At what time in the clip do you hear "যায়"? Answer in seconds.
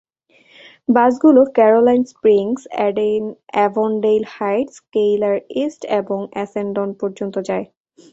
7.49-7.65